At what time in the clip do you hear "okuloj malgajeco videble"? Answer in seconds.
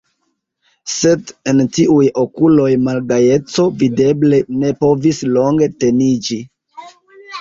2.23-4.41